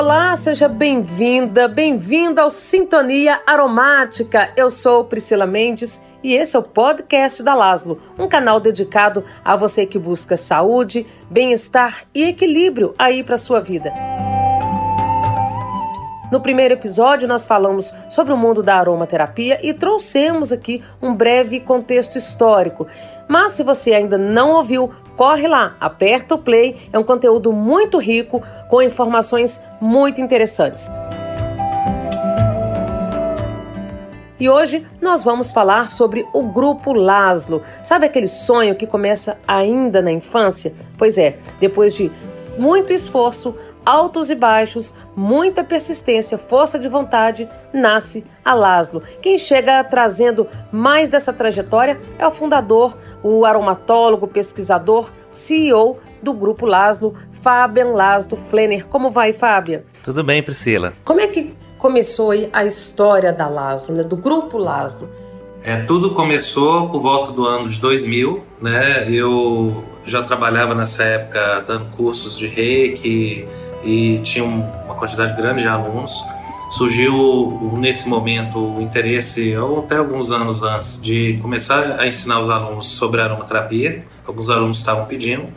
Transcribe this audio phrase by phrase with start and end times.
[0.00, 4.50] Olá, seja bem-vinda, bem-vindo ao Sintonia Aromática.
[4.56, 9.54] Eu sou Priscila Mendes e esse é o podcast da Laslo, um canal dedicado a
[9.56, 13.92] você que busca saúde, bem-estar e equilíbrio aí para sua vida.
[16.30, 21.58] No primeiro episódio, nós falamos sobre o mundo da aromaterapia e trouxemos aqui um breve
[21.58, 22.86] contexto histórico.
[23.26, 27.98] Mas se você ainda não ouviu, corre lá, aperta o play, é um conteúdo muito
[27.98, 30.90] rico com informações muito interessantes.
[34.38, 37.60] E hoje nós vamos falar sobre o Grupo Laszlo.
[37.82, 40.72] Sabe aquele sonho que começa ainda na infância?
[40.96, 42.10] Pois é, depois de
[42.56, 49.02] muito esforço, altos e baixos, muita persistência, força de vontade, nasce a Laszlo.
[49.20, 56.66] Quem chega trazendo mais dessa trajetória é o fundador, o aromatólogo, pesquisador, CEO do Grupo
[56.66, 58.86] Laszlo, Fabian Laszlo Flenner.
[58.86, 59.82] Como vai, Fabian?
[60.04, 60.92] Tudo bem, Priscila.
[61.04, 65.08] Como é que começou aí a história da Laszlo, né, do Grupo Laszlo?
[65.62, 69.06] É, tudo começou por volta do ano de 2000, né?
[69.10, 73.46] Eu já trabalhava nessa época dando cursos de reiki,
[73.82, 76.12] e tinha uma quantidade grande de alunos.
[76.70, 82.48] Surgiu nesse momento o interesse, ou até alguns anos antes, de começar a ensinar os
[82.48, 84.04] alunos sobre aromaterapia.
[84.24, 85.48] Alguns alunos estavam pedindo.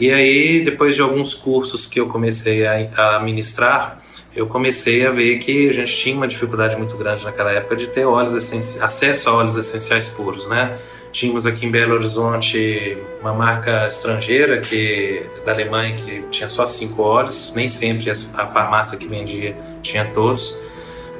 [0.00, 4.00] E aí, depois de alguns cursos que eu comecei a, ministrar,
[4.34, 7.88] eu comecei a ver que a gente tinha uma dificuldade muito grande naquela época de
[7.88, 8.34] ter óleos
[8.80, 10.78] acesso a óleos essenciais puros, né?
[11.10, 17.02] Tínhamos aqui em Belo Horizonte uma marca estrangeira que da Alemanha que tinha só cinco
[17.02, 20.58] óleos, nem sempre a farmácia que vendia tinha todos.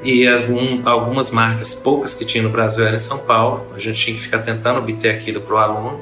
[0.02, 3.66] E algum, algumas marcas, poucas que tinha no Brasil, era em São Paulo.
[3.74, 6.00] A gente tinha que ficar tentando obter aquilo para o aluno.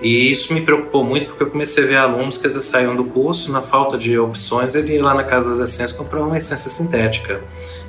[0.00, 2.96] E isso me preocupou muito porque eu comecei a ver alunos que às vezes saíam
[2.96, 6.38] do curso, na falta de opções, ele ia lá na Casa das Essências comprar uma
[6.38, 7.40] essência sintética.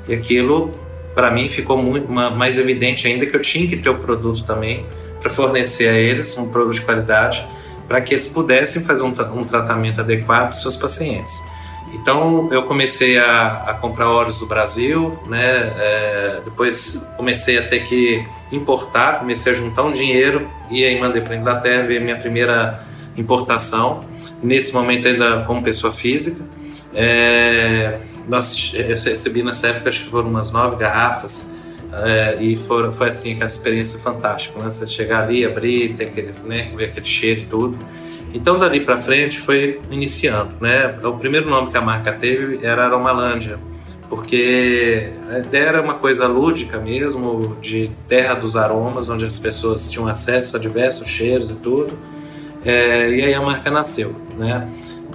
[0.08, 0.72] E aquilo,
[1.14, 4.86] para mim, ficou muito mais evidente ainda que eu tinha que ter o produto também
[5.20, 7.48] para fornecer a eles um produto de qualidade
[7.88, 11.44] para que eles pudessem fazer um, tra um tratamento adequado dos seus pacientes.
[11.92, 15.74] Então eu comecei a, a comprar óleos do Brasil, né?
[15.76, 21.22] É, depois comecei a ter que importar, comecei a juntar um dinheiro e aí mandei
[21.22, 22.84] para a Inglaterra ver minha primeira
[23.18, 24.02] importação.
[24.42, 26.44] Nesse momento ainda como pessoa física,
[26.94, 27.98] é,
[28.28, 31.52] nós eu recebi nessa época acho que foram umas nove garrafas
[31.92, 34.72] é, e foi assim aquela experiência fantástica, né?
[34.72, 37.78] Você chegar ali, abrir, ter aquele, né, ver aquele cheiro e tudo.
[38.34, 41.00] Então dali para frente foi iniciando, né?
[41.04, 43.58] O primeiro nome que a marca teve era Aromalândia,
[44.08, 49.90] porque a ideia era uma coisa lúdica mesmo, de terra dos aromas, onde as pessoas
[49.90, 51.98] tinham acesso a diversos cheiros e tudo.
[52.64, 54.70] É, e aí a marca nasceu, né?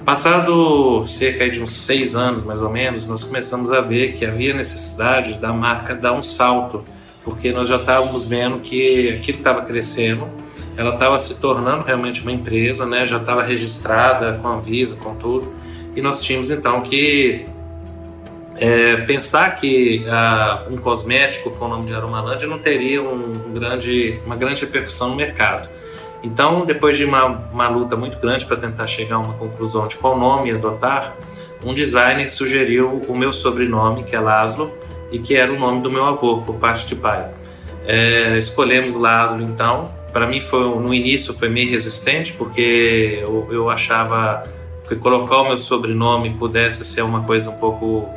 [0.04, 4.52] Passado cerca de uns seis anos, mais ou menos, nós começamos a ver que havia
[4.52, 6.84] necessidade da marca dar um salto,
[7.24, 10.28] porque nós já estávamos vendo que aquilo estava crescendo,
[10.76, 13.06] ela estava se tornando realmente uma empresa, né?
[13.06, 15.54] já estava registrada com a Visa, com tudo,
[15.96, 17.46] e nós tínhamos então que
[18.58, 24.20] é, pensar que ah, um cosmético com o nome de Aromalândia não teria um, grande,
[24.26, 25.66] uma grande repercussão no mercado.
[26.24, 29.96] Então, depois de uma, uma luta muito grande para tentar chegar a uma conclusão de
[29.96, 31.14] qual nome adotar,
[31.62, 34.72] um designer sugeriu o meu sobrenome, que é Laszlo,
[35.12, 37.28] e que era o nome do meu avô, por parte de pai.
[37.86, 39.90] É, escolhemos Laszlo, então.
[40.14, 44.42] Para mim, foi, no início, foi meio resistente, porque eu, eu achava
[44.88, 48.08] que colocar o meu sobrenome pudesse ser uma coisa um pouco.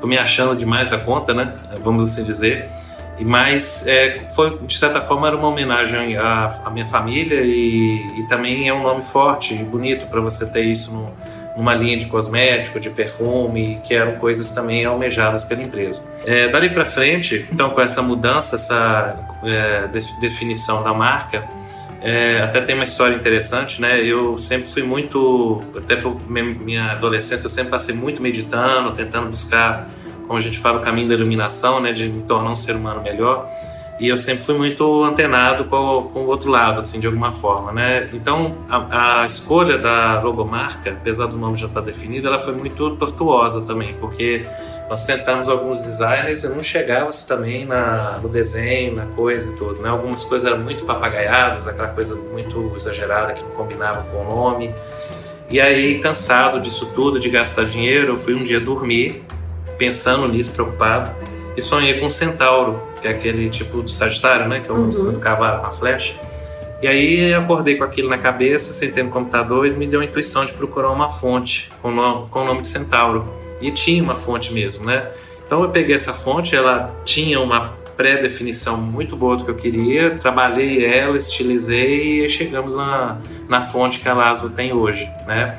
[0.00, 1.52] Tô me achando demais da conta, né?
[1.80, 2.68] Vamos assim dizer.
[3.24, 8.22] Mas é, foi, de certa forma, era uma homenagem à, à minha família e, e,
[8.28, 11.06] também é um nome forte e bonito para você ter isso no,
[11.56, 16.02] numa linha de cosmético, de perfume, que eram coisas também almejadas pela empresa.
[16.24, 19.88] É, dali para frente, então, com essa mudança, essa é,
[20.20, 21.44] definição da marca,
[22.00, 24.02] é, até tem uma história interessante, né?
[24.02, 29.88] Eu sempre fui muito, até minha adolescência, eu sempre passei muito meditando, tentando buscar
[30.32, 33.02] como a gente fala, o caminho da iluminação, né, de me tornar um ser humano
[33.02, 33.46] melhor.
[34.00, 37.70] E eu sempre fui muito antenado com, com o outro lado, assim, de alguma forma,
[37.70, 38.08] né?
[38.14, 42.96] Então, a, a escolha da logomarca, apesar do nome já estar definido, ela foi muito
[42.96, 44.46] tortuosa também, porque
[44.88, 49.82] nós tentamos alguns designers e não chegava-se também na, no desenho, na coisa e tudo,
[49.82, 49.90] né?
[49.90, 54.74] Algumas coisas eram muito papagaiadas, aquela coisa muito exagerada que não combinava com o nome.
[55.50, 59.22] E aí, cansado disso tudo, de gastar dinheiro, eu fui um dia dormir
[59.82, 61.10] pensando nisso, preocupado,
[61.56, 64.60] e sonhei com um centauro, que é aquele tipo de sagitário, né?
[64.60, 65.18] Que é o uhum.
[65.18, 66.14] cavalo com a flecha.
[66.80, 70.44] E aí acordei com aquilo na cabeça, sentei no computador e me deu a intuição
[70.44, 73.26] de procurar uma fonte com o nome, com o nome de centauro.
[73.60, 75.10] E tinha uma fonte mesmo, né?
[75.44, 80.10] Então eu peguei essa fonte, ela tinha uma pré-definição muito boa do que eu queria,
[80.10, 83.18] trabalhei ela, estilizei e chegamos na,
[83.48, 85.58] na fonte que a Laszlo tem hoje, né?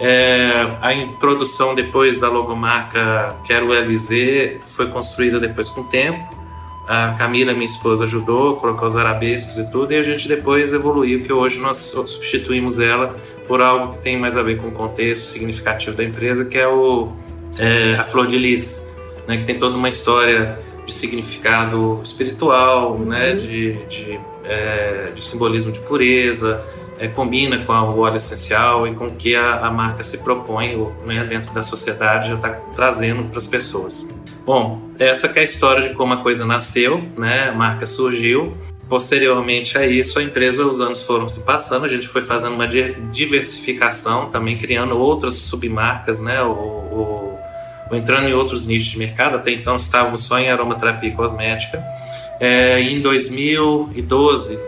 [0.00, 6.42] É, a introdução depois da logomarca Quero LZ foi construída depois com o tempo.
[6.88, 11.22] A Camila, minha esposa, ajudou, colocou os arabescos e tudo, e a gente depois evoluiu,
[11.22, 13.08] que hoje nós substituímos ela
[13.46, 16.66] por algo que tem mais a ver com o contexto significativo da empresa, que é,
[16.66, 17.12] o,
[17.56, 18.90] é a Flor de Lis,
[19.28, 23.36] né, que tem toda uma história de significado espiritual, né, uhum.
[23.36, 26.64] de, de, é, de simbolismo de pureza,
[26.98, 30.76] é, combina com o óleo essencial e com o que a, a marca se propõe
[31.06, 34.08] né, dentro da sociedade, já está trazendo para as pessoas.
[34.44, 38.56] Bom, essa é a história de como a coisa nasceu, né, a marca surgiu.
[38.88, 42.68] Posteriormente a isso, a empresa, os anos foram se passando, a gente foi fazendo uma
[42.68, 47.38] diversificação, também criando outras submarcas, né, o, o,
[47.90, 49.36] o entrando em outros nichos de mercado.
[49.36, 51.82] Até então estávamos só em aromaterapia e cosmética.
[52.38, 54.58] É, em 2012,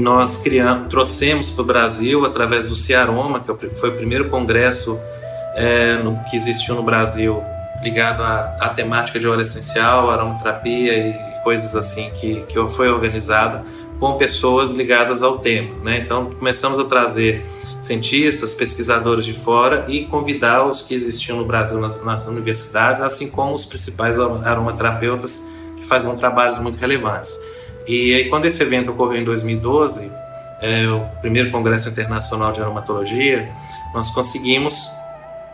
[0.00, 4.98] nós criamos, trouxemos para o Brasil através do Ciaroma, que é foi o primeiro congresso
[5.54, 7.42] é, no, que existiu no Brasil
[7.82, 13.62] ligado à, à, temática de óleo essencial, aromaterapia e coisas assim que, que foi organizada
[14.00, 15.74] com pessoas ligadas ao tema.
[15.84, 15.98] Né?
[15.98, 17.44] Então começamos a trazer
[17.82, 23.28] cientistas, pesquisadores de fora e convidar os que existiam no Brasil nas, nas universidades, assim
[23.28, 25.46] como os principais aromaterapeutas
[25.76, 27.38] que faziam trabalhos muito relevantes.
[27.86, 30.10] E aí, quando esse evento ocorreu em 2012,
[30.60, 33.48] é, o primeiro Congresso Internacional de Aromatologia,
[33.92, 34.88] nós conseguimos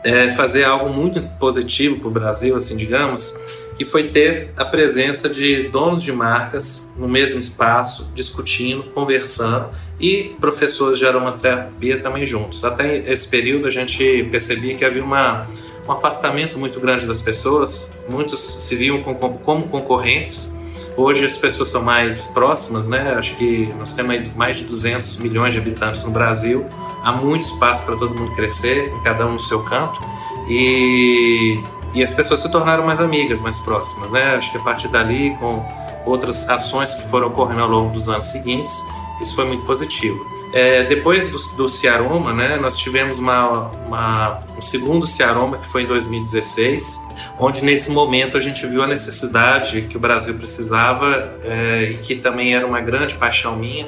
[0.04, 3.36] é, fazer algo muito positivo para o Brasil, assim, digamos,
[3.76, 10.34] que foi ter a presença de donos de marcas no mesmo espaço, discutindo, conversando e
[10.40, 12.64] professores de aromaterapia também juntos.
[12.64, 15.46] Até esse período a gente percebia que havia uma,
[15.88, 20.59] um afastamento muito grande das pessoas, muitos se viam como concorrentes
[21.00, 23.14] Hoje as pessoas são mais próximas, né?
[23.16, 26.66] Acho que nós temos mais de 200 milhões de habitantes no Brasil.
[27.02, 29.98] Há muito espaço para todo mundo crescer, cada um no seu canto.
[30.46, 31.58] E,
[31.94, 34.34] e as pessoas se tornaram mais amigas, mais próximas, né?
[34.34, 35.64] Acho que a partir dali, com
[36.04, 38.74] outras ações que foram ocorrendo ao longo dos anos seguintes,
[39.22, 40.22] isso foi muito positivo.
[40.52, 45.82] É, depois do, do Ciaroma, né, nós tivemos uma, uma, um segundo Ciaroma que foi
[45.82, 47.06] em 2016,
[47.38, 52.16] onde nesse momento a gente viu a necessidade que o Brasil precisava é, e que
[52.16, 53.86] também era uma grande paixão minha.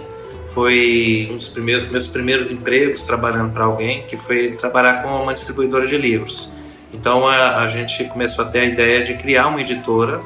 [0.49, 5.35] Foi um dos primeiros, meus primeiros empregos trabalhando para alguém, que foi trabalhar com uma
[5.35, 6.53] distribuidora de livros.
[6.93, 10.21] Então a, a gente começou a ter a ideia de criar uma editora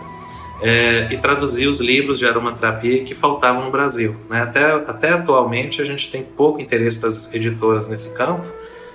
[0.63, 4.17] é, e traduzir os livros de aromaterapia que faltavam no Brasil.
[4.29, 4.43] Né?
[4.43, 8.47] Até, até atualmente a gente tem pouco interesse das editoras nesse campo.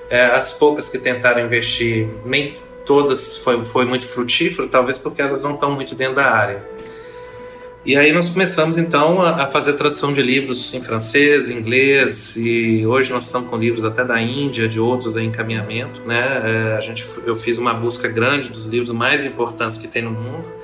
[0.09, 2.53] É, as poucas que tentaram investir, nem
[2.85, 6.61] todas foi, foi muito frutífero, talvez porque elas não estão muito dentro da área.
[7.83, 12.85] E aí nós começamos então a, a fazer tradução de livros em francês, inglês e
[12.85, 16.43] hoje nós estamos com livros até da Índia, de outros em encaminhamento, né?
[16.73, 20.11] É, a gente, eu fiz uma busca grande dos livros mais importantes que tem no
[20.11, 20.60] mundo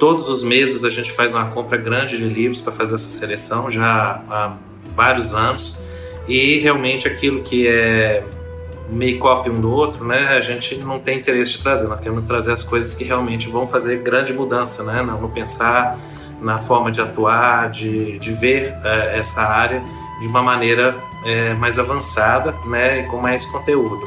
[0.00, 3.70] Todos os meses a gente faz uma compra grande de livros para fazer essa seleção,
[3.70, 4.56] já há
[4.96, 5.78] vários anos.
[6.26, 8.24] E realmente aquilo que é
[8.88, 11.86] meio cópia um do outro, né, a gente não tem interesse de trazer.
[11.86, 15.98] Nós queremos trazer as coisas que realmente vão fazer grande mudança né, no pensar,
[16.40, 19.82] na forma de atuar, de, de ver é, essa área
[20.22, 24.02] de uma maneira é, mais avançada né, e com mais conteúdo.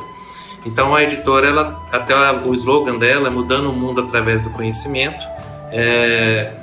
[0.66, 5.33] Então a editora, ela, até o slogan dela é mudando o mundo através do conhecimento.
[5.76, 6.54] É,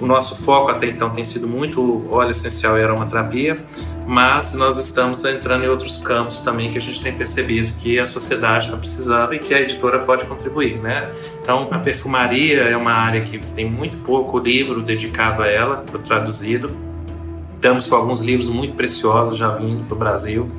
[0.00, 3.56] o nosso foco até então tem sido muito óleo essencial e aromaterapia,
[4.04, 8.04] mas nós estamos entrando em outros campos também que a gente tem percebido que a
[8.04, 11.08] sociedade está precisando e que a editora pode contribuir, né?
[11.40, 16.68] Então, a perfumaria é uma área que tem muito pouco livro dedicado a ela, traduzido.
[17.54, 20.50] Estamos com alguns livros muito preciosos já vindo para o Brasil.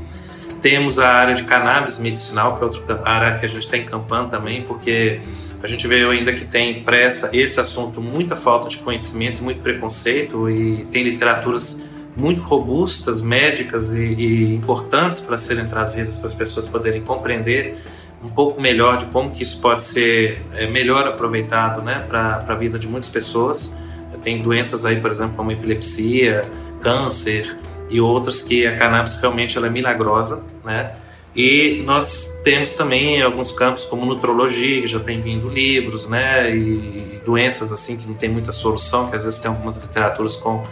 [0.62, 4.30] Temos a área de cannabis medicinal, que é outra área que a gente está encampando
[4.30, 5.22] também, porque
[5.62, 10.50] a gente vê ainda que tem pressa esse assunto muita falta de conhecimento, muito preconceito
[10.50, 11.86] e tem literaturas
[12.16, 17.78] muito robustas, médicas e, e importantes para serem trazidas para as pessoas poderem compreender
[18.24, 22.56] um pouco melhor de como que isso pode ser é, melhor aproveitado né, para a
[22.56, 23.76] vida de muitas pessoas.
[24.24, 26.42] Tem doenças aí, por exemplo, como epilepsia,
[26.82, 27.56] câncer,
[27.90, 30.94] e outras que a cannabis realmente ela é milagrosa, né?
[31.36, 36.52] E nós temos também alguns campos como nutrologia, que já tem vindo livros, né?
[36.52, 40.64] E doenças assim que não tem muita solução, que às vezes tem algumas literaturas com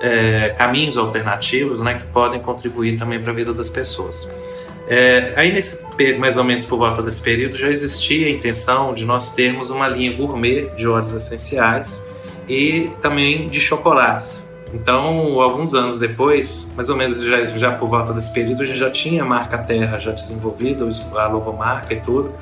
[0.00, 1.94] é, caminhos alternativos, né?
[1.94, 4.28] Que podem contribuir também para a vida das pessoas.
[4.88, 5.84] É, aí nesse
[6.18, 9.86] mais ou menos por volta desse período já existia a intenção de nós termos uma
[9.86, 12.06] linha gourmet de óleos essenciais
[12.48, 14.47] e também de chocolates.
[14.72, 18.78] Então, alguns anos depois, mais ou menos já, já por volta desse período, a gente
[18.78, 22.34] já tinha a marca Terra já desenvolvida, a logomarca e tudo,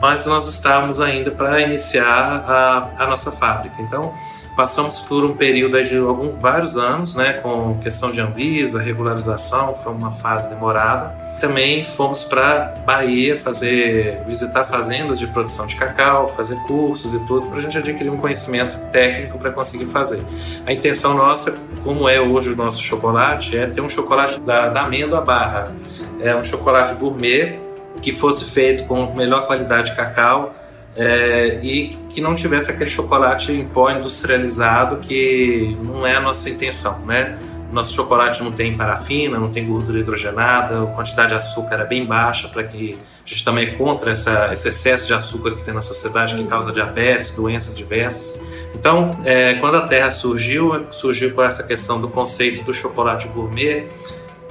[0.00, 3.80] mas nós estávamos ainda para iniciar a, a nossa fábrica.
[3.80, 4.12] Então,
[4.56, 9.92] passamos por um período de algum, vários anos, né, com questão de Anvisa, regularização, foi
[9.92, 11.27] uma fase demorada.
[11.40, 17.48] Também fomos para Bahia fazer, visitar fazendas de produção de cacau, fazer cursos e tudo,
[17.48, 20.20] para a gente adquirir um conhecimento técnico para conseguir fazer.
[20.66, 21.54] A intenção nossa,
[21.84, 25.72] como é hoje o nosso chocolate, é ter um chocolate da, da amêndoa barra.
[26.20, 27.58] É um chocolate gourmet
[28.02, 30.54] que fosse feito com melhor qualidade de cacau,
[30.98, 36.50] é, e que não tivesse aquele chocolate em pó industrializado que não é a nossa
[36.50, 37.38] intenção, né?
[37.70, 42.06] Nosso chocolate não tem parafina, não tem gordura hidrogenada, a quantidade de açúcar é bem
[42.06, 45.74] baixa para que a gente também é contra essa, esse excesso de açúcar que tem
[45.74, 48.40] na sociedade que causa diabetes, doenças diversas.
[48.74, 53.86] Então, é, quando a Terra surgiu, surgiu com essa questão do conceito do chocolate gourmet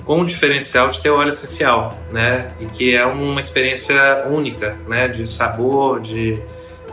[0.06, 2.48] com o diferencial de ter óleo essencial, né?
[2.62, 5.08] E que é uma experiência única, né?
[5.10, 6.42] De sabor, de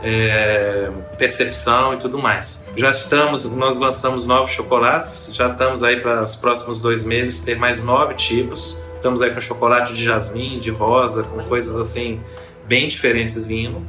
[0.05, 2.63] é, percepção e tudo mais.
[2.77, 7.57] Já estamos, nós lançamos novos chocolates, já estamos aí para os próximos dois meses ter
[7.57, 8.79] mais nove tipos.
[8.93, 12.19] Estamos aí com chocolate de jasmim, de rosa, com coisas assim
[12.67, 13.81] bem diferentes vindo.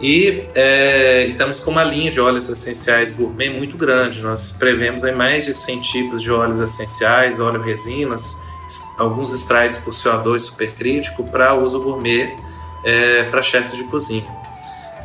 [0.00, 4.22] E é, estamos com uma linha de óleos essenciais gourmet muito grande.
[4.22, 8.36] Nós prevemos aí mais de 100 tipos de óleos essenciais, óleo resinas,
[8.98, 12.36] alguns extraídos por CO2 supercrítico para uso gourmet
[12.84, 14.24] é, para chefes de cozinha.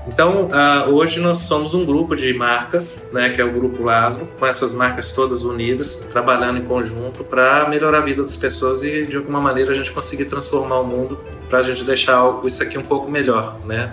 [0.07, 4.27] Então, uh, hoje nós somos um grupo de marcas, né, que é o Grupo Laslo,
[4.39, 9.03] com essas marcas todas unidas, trabalhando em conjunto para melhorar a vida das pessoas e,
[9.05, 11.19] de alguma maneira, a gente conseguir transformar o mundo
[11.49, 13.91] para a gente deixar isso aqui um pouco melhor, né?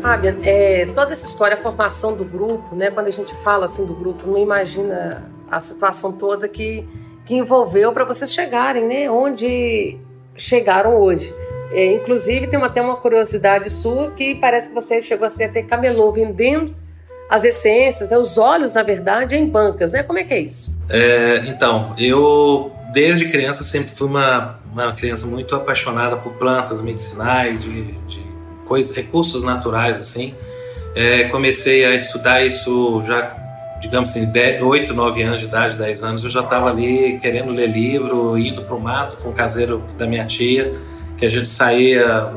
[0.00, 2.92] Fábia, é, toda essa história, a formação do grupo, né?
[2.92, 6.86] Quando a gente fala assim do grupo, não imagina a situação toda que,
[7.26, 9.10] que envolveu para vocês chegarem, né?
[9.10, 9.98] Onde
[10.34, 11.34] chegaram hoje.
[11.72, 15.62] É, inclusive, tem até uma curiosidade sua que parece que você chegou a ser até
[15.62, 16.74] camelô vendendo
[17.28, 18.16] as essências, né?
[18.16, 20.04] os óleos, na verdade, em bancas, né?
[20.04, 20.78] Como é que é isso?
[20.88, 27.62] É, então, eu desde criança sempre fui uma, uma criança muito apaixonada por plantas medicinais,
[27.62, 28.24] de, de
[28.66, 30.34] coisas, recursos naturais assim.
[30.94, 33.36] É, comecei a estudar isso já,
[33.80, 37.52] digamos assim, 10, 8, 9 anos de idade, 10 anos, eu já estava ali querendo
[37.52, 40.74] ler livro, indo para o mato com o caseiro da minha tia,
[41.16, 42.32] que a gente saía,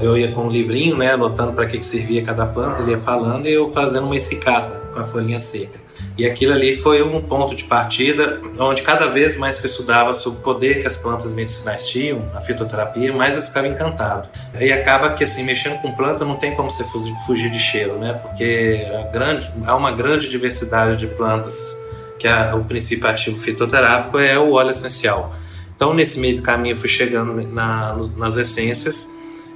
[0.00, 2.98] eu ia com um livrinho, né, anotando para que, que servia cada planta, ele ia
[2.98, 5.81] falando e eu fazendo uma essicata com a folhinha seca.
[6.16, 10.12] E aquilo ali foi um ponto de partida onde cada vez mais que eu estudava
[10.12, 14.28] sobre o poder que as plantas medicinais tinham, a fitoterapia, mais eu ficava encantado.
[14.60, 18.12] E acaba que assim, mexendo com planta não tem como você fugir de cheiro, né?
[18.22, 21.76] Porque grande, há uma grande diversidade de plantas
[22.18, 25.32] que a, o princípio ativo fitoterápico é o óleo essencial.
[25.74, 29.10] Então, nesse meio do caminho, eu fui chegando na, nas essências.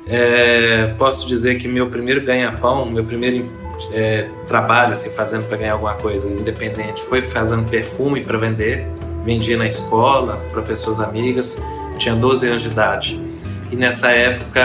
[0.08, 3.48] É, posso dizer que meu primeiro ganha-pão, meu primeiro
[3.92, 8.86] é, trabalho assim, fazendo para ganhar alguma coisa independente foi fazendo perfume para vender.
[9.24, 11.60] Vendia na escola para pessoas amigas.
[11.98, 13.26] Tinha 12 anos de idade.
[13.70, 14.62] E nessa época,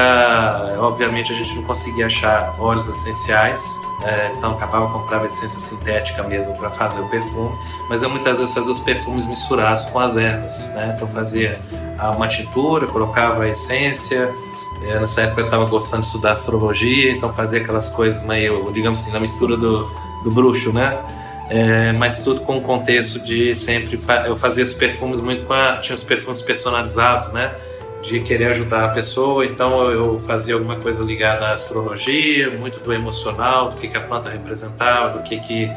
[0.77, 6.56] obviamente, a gente não conseguia achar óleos essenciais, é, então acabava comprando essência sintética mesmo
[6.56, 7.51] para fazer o perfume.
[7.89, 10.94] Mas eu muitas vezes fazia os perfumes misturados com as ervas, né?
[10.96, 11.60] Então fazia
[12.15, 14.34] uma tintura, colocava a essência,
[14.81, 19.11] nessa época eu estava gostando de estudar astrologia, então fazia aquelas coisas meio, digamos assim,
[19.11, 19.89] na mistura do,
[20.23, 21.00] do bruxo, né?
[21.50, 25.51] É, mas tudo com o contexto de sempre fa eu fazia os perfumes muito com
[25.51, 27.53] a, tinha os perfumes personalizados, né?
[28.01, 32.91] De querer ajudar a pessoa, então eu fazia alguma coisa ligada à astrologia, muito do
[32.91, 35.69] emocional, do que, que a planta representava, do que que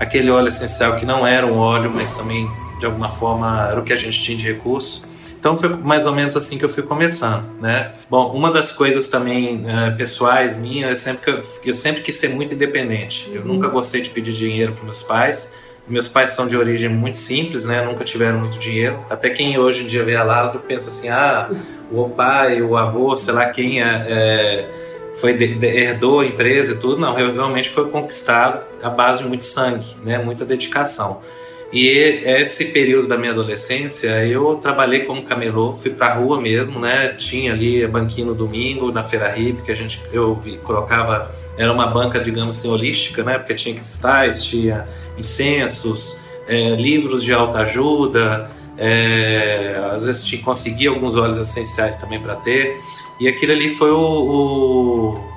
[0.00, 2.48] aquele óleo essencial que não era um óleo, mas também
[2.80, 5.07] de alguma forma era o que a gente tinha de recurso.
[5.38, 7.92] Então foi mais ou menos assim que eu fui começando, né?
[8.10, 12.16] Bom, uma das coisas também uh, pessoais minhas é sempre que eu, eu, sempre quis
[12.16, 13.30] ser muito independente.
[13.32, 13.48] Eu uhum.
[13.48, 15.54] nunca gostei de pedir dinheiro para meus pais.
[15.86, 17.82] Meus pais são de origem muito simples, né?
[17.82, 18.98] Nunca tiveram muito dinheiro.
[19.08, 21.48] Até quem hoje em dia vê a Lázaro pensa assim, ah,
[21.90, 24.68] o pai, o avô, sei lá quem é, é
[25.14, 27.00] foi de, de, herdou a empresa e tudo.
[27.00, 30.18] Não, realmente foi conquistado à base de muito sangue, né?
[30.18, 31.20] Muita dedicação.
[31.70, 31.86] E
[32.24, 37.08] esse período da minha adolescência, eu trabalhei como camelô, fui pra rua mesmo, né?
[37.08, 41.86] Tinha ali banquinho no domingo, na feira hip, que a gente, eu colocava, era uma
[41.86, 43.38] banca, digamos assim, holística, né?
[43.38, 48.48] Porque tinha cristais, tinha incensos, é, livros de autoajuda,
[48.78, 52.80] é, às vezes te conseguia alguns óleos essenciais também para ter.
[53.20, 55.28] E aquilo ali foi o, o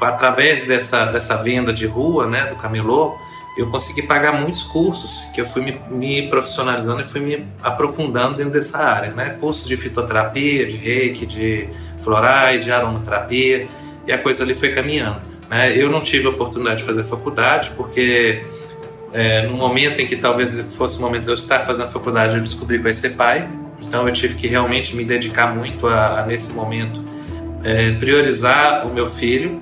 [0.00, 3.18] através dessa, dessa venda de rua, né, do camelô,
[3.58, 8.36] eu consegui pagar muitos cursos que eu fui me, me, profissionalizando e fui me aprofundando
[8.36, 9.36] dentro dessa área, né?
[9.40, 13.66] Cursos de fitoterapia, de reiki, de florais, de aromaterapia,
[14.06, 15.20] e a coisa ali foi caminhando.
[15.50, 15.76] Né?
[15.76, 18.42] Eu não tive a oportunidade de fazer faculdade porque
[19.12, 22.40] é, no momento em que talvez fosse o momento de eu estar fazendo faculdade, eu
[22.40, 23.48] descobri que vai ser pai.
[23.82, 27.02] Então eu tive que realmente me dedicar muito a, a nesse momento,
[27.64, 29.60] é, priorizar o meu filho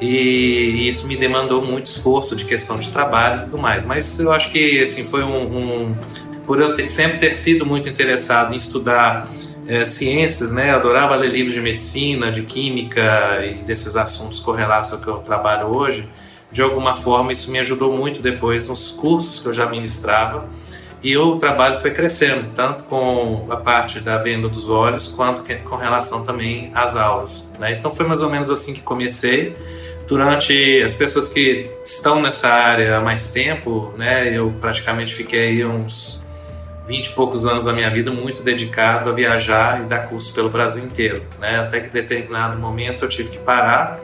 [0.00, 3.84] e, isso me demandou muito esforço de questão de trabalho e tudo mais.
[3.84, 5.96] Mas eu acho que assim foi um, um
[6.46, 9.28] por eu ter, sempre ter sido muito interessado em estudar
[9.66, 10.70] é, ciências, né?
[10.70, 15.18] Eu adorava ler livros de medicina, de química e desses assuntos correlatos ao que eu
[15.18, 16.08] trabalho hoje
[16.50, 20.48] de alguma forma isso me ajudou muito depois nos cursos que eu já ministrava
[21.02, 25.76] e o trabalho foi crescendo, tanto com a parte da venda dos olhos, quanto com
[25.76, 27.52] relação também às aulas.
[27.58, 27.74] Né?
[27.74, 29.54] Então foi mais ou menos assim que comecei.
[30.08, 36.24] Durante as pessoas que estão nessa área há mais tempo, né, eu praticamente fiquei uns
[36.86, 40.48] 20 e poucos anos da minha vida muito dedicado a viajar e dar curso pelo
[40.48, 41.22] Brasil inteiro.
[41.38, 41.60] Né?
[41.60, 44.00] Até que determinado momento eu tive que parar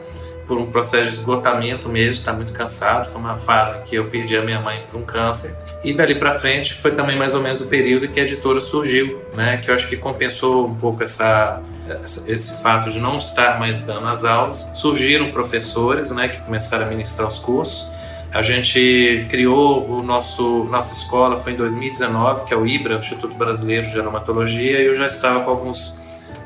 [0.47, 3.09] por um processo de esgotamento mesmo, está muito cansado.
[3.09, 5.55] Foi uma fase que eu perdi a minha mãe por um câncer.
[5.83, 9.21] E dali para frente foi também mais ou menos o período que a editora surgiu,
[9.35, 9.57] né?
[9.57, 11.61] Que eu acho que compensou um pouco essa,
[12.03, 14.71] essa esse fato de não estar mais dando as aulas.
[14.75, 16.29] Surgiram professores, né?
[16.29, 17.89] Que começaram a ministrar os cursos.
[18.31, 23.33] A gente criou o nosso nossa escola foi em 2019, que é o IBRA, Instituto
[23.33, 25.97] Brasileiro de Aromatologia, e eu já estava com alguns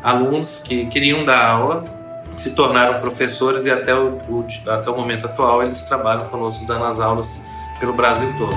[0.03, 1.98] alunos que queriam dar aula
[2.39, 6.85] se tornaram professores e até o, o, até o momento atual eles trabalham conosco dando
[6.85, 7.41] as aulas
[7.79, 8.55] pelo Brasil todo.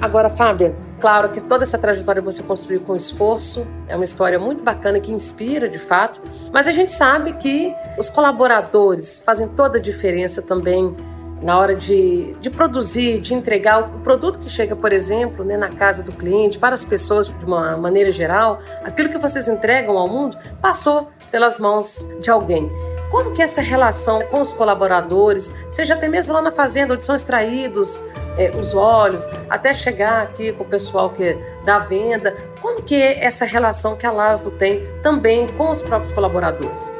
[0.00, 4.62] Agora, Fábia, claro que toda essa trajetória você construiu com esforço, é uma história muito
[4.62, 9.80] bacana que inspira de fato, mas a gente sabe que os colaboradores fazem toda a
[9.80, 10.96] diferença também
[11.42, 15.70] na hora de, de produzir, de entregar o produto que chega, por exemplo, né, na
[15.70, 20.08] casa do cliente, para as pessoas de uma maneira geral, aquilo que vocês entregam ao
[20.08, 22.70] mundo passou pelas mãos de alguém.
[23.10, 27.04] Como que é essa relação com os colaboradores, seja até mesmo lá na fazenda, onde
[27.04, 28.04] são extraídos
[28.36, 33.24] é, os óleos, até chegar aqui com o pessoal que da venda, como que é
[33.24, 36.92] essa relação que a Lasdo tem também com os próprios colaboradores?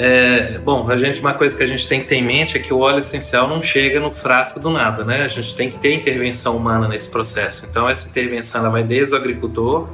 [0.00, 2.60] É, bom, a gente uma coisa que a gente tem que ter em mente é
[2.60, 5.24] que o óleo essencial não chega no frasco do nada, né?
[5.24, 7.66] A gente tem que ter intervenção humana nesse processo.
[7.68, 9.88] Então essa intervenção ela vai desde o agricultor,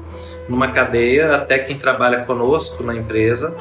[0.47, 3.57] numa cadeia, até quem trabalha conosco na empresa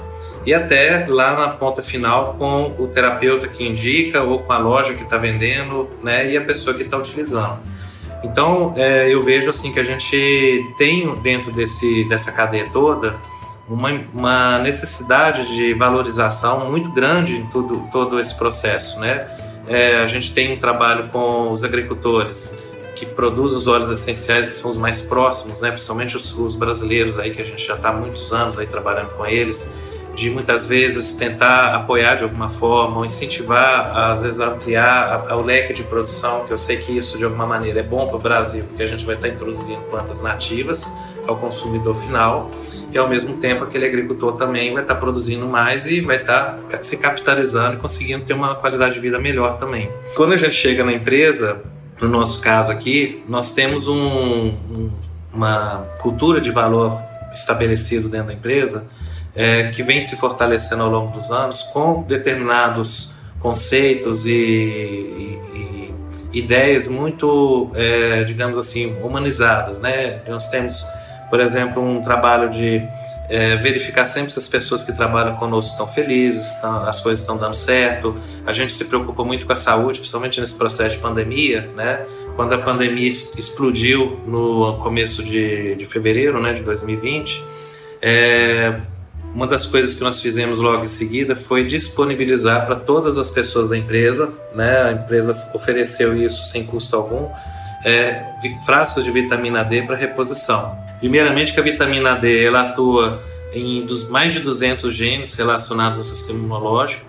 [0.45, 4.93] e até lá na ponta final com o terapeuta que indica ou com a loja
[4.93, 6.29] que está vendendo, né?
[6.29, 7.60] E a pessoa que está utilizando.
[8.21, 13.15] Então é, eu vejo assim que a gente tem dentro desse dessa cadeia toda
[13.67, 19.28] uma, uma necessidade de valorização muito grande em tudo, todo esse processo, né?
[19.67, 22.60] É, a gente tem um trabalho com os agricultores
[22.95, 25.71] que produzem os óleos essenciais que são os mais próximos, né?
[25.71, 29.15] Principalmente os, os brasileiros aí que a gente já está há muitos anos aí trabalhando
[29.15, 29.71] com eles,
[30.13, 35.73] de muitas vezes tentar apoiar de alguma forma ou incentivar, às vezes ampliar o leque
[35.73, 38.63] de produção, que eu sei que isso de alguma maneira é bom para o Brasil,
[38.65, 40.91] porque a gente vai estar tá introduzindo plantas nativas
[41.27, 42.51] ao consumidor final
[42.91, 46.97] e ao mesmo tempo aquele agricultor também vai estar produzindo mais e vai estar se
[46.97, 49.89] capitalizando e conseguindo ter uma qualidade de vida melhor também.
[50.15, 51.62] Quando a gente chega na empresa,
[52.01, 54.91] no nosso caso aqui, nós temos um, um,
[55.33, 56.99] uma cultura de valor
[57.33, 58.86] estabelecido dentro da empresa
[59.36, 65.93] é, que vem se fortalecendo ao longo dos anos com determinados conceitos e, e,
[66.33, 70.21] e ideias muito, é, digamos assim, humanizadas, né?
[70.27, 70.86] Nós temos
[71.34, 72.88] por exemplo, um trabalho de
[73.28, 77.36] é, verificar sempre se as pessoas que trabalham conosco estão felizes, estão, as coisas estão
[77.36, 78.15] dando certo.
[78.46, 82.06] A gente se preocupa muito com a saúde, principalmente nesse processo de pandemia, né?
[82.36, 87.43] Quando a pandemia explodiu no começo de, de fevereiro, né, de 2020,
[88.00, 88.80] é,
[89.34, 93.67] uma das coisas que nós fizemos logo em seguida foi disponibilizar para todas as pessoas
[93.67, 94.84] da empresa, né?
[94.84, 97.28] A empresa ofereceu isso sem custo algum,
[97.84, 98.24] é,
[98.65, 100.78] frascos de vitamina D para reposição.
[101.00, 103.22] Primeiramente que a vitamina D ela atua
[103.54, 107.06] em dos mais de 200 genes relacionados ao sistema imunológico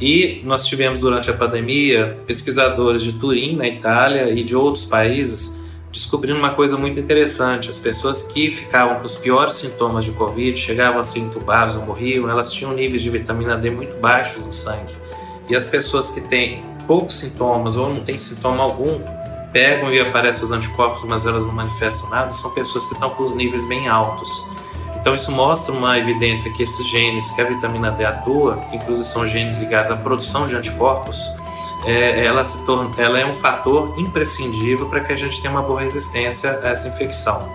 [0.00, 5.58] e nós tivemos durante a pandemia pesquisadores de Turim, na Itália, e de outros países
[5.90, 7.70] descobrindo uma coisa muito interessante.
[7.70, 11.84] As pessoas que ficavam com os piores sintomas de Covid, chegavam a ser entubadas ou
[11.84, 14.94] morriam, elas tinham níveis de vitamina D muito baixos no sangue.
[15.48, 19.00] E as pessoas que têm poucos sintomas ou não tem sintoma algum,
[19.52, 23.22] pegam e aparecem os anticorpos, mas elas não manifestam nada, são pessoas que estão com
[23.22, 24.44] os níveis bem altos.
[25.00, 29.06] Então isso mostra uma evidência que esses genes que a vitamina D atua, que inclusive
[29.06, 31.18] são genes ligados à produção de anticorpos,
[31.86, 35.62] é, ela, se torna, ela é um fator imprescindível para que a gente tenha uma
[35.62, 37.48] boa resistência a essa infecção.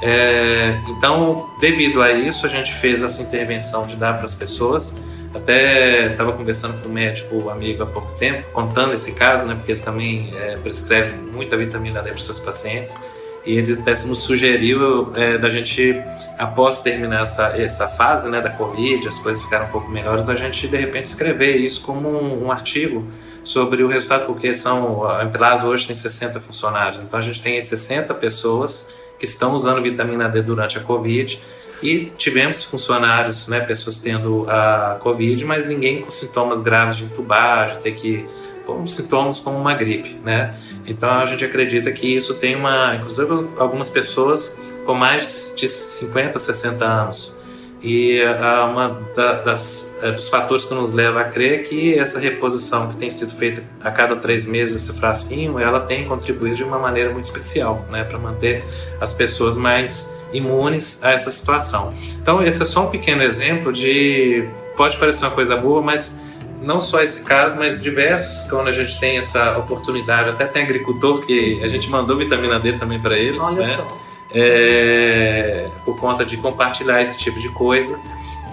[0.00, 4.94] É, então, devido a isso, a gente fez essa intervenção de dar para as pessoas.
[5.34, 9.72] Até estava conversando com um médico amigo há pouco tempo, contando esse caso, né, porque
[9.72, 12.96] ele também é, prescreve muita vitamina D para os seus pacientes.
[13.44, 13.74] E ele
[14.06, 16.00] nos sugeriu é, da gente,
[16.38, 20.34] após terminar essa, essa fase né, da Covid, as coisas ficaram um pouco melhores, a
[20.34, 23.06] gente de repente escrever isso como um, um artigo
[23.42, 27.60] sobre o resultado, porque são, a Empilas hoje tem 60 funcionários, então a gente tem
[27.60, 31.38] 60 pessoas que estão usando vitamina D durante a Covid
[31.82, 37.72] e tivemos funcionários, né, pessoas tendo a Covid, mas ninguém com sintomas graves de entubar,
[37.72, 38.26] de ter que
[38.64, 40.54] foram sintomas como uma gripe, né?
[40.86, 44.56] Então a gente acredita que isso tem uma, inclusive algumas pessoas
[44.86, 47.38] com mais de 50, 60 anos.
[47.82, 52.18] E uh, uma da, das, uh, dos fatores que nos leva a crer que essa
[52.18, 56.64] reposição que tem sido feita a cada três meses, esse frasquinho, ela tem contribuído de
[56.64, 58.64] uma maneira muito especial, né, para manter
[58.98, 61.90] as pessoas mais imunes a essa situação.
[62.20, 64.46] Então, esse é só um pequeno exemplo de.
[64.76, 66.20] Pode parecer uma coisa boa, mas
[66.60, 70.30] não só esse caso, mas diversos, quando a gente tem essa oportunidade.
[70.30, 73.38] Até tem agricultor que a gente mandou vitamina D também para ele.
[73.38, 73.76] Olha né?
[73.76, 77.98] só é, por conta de compartilhar esse tipo de coisa.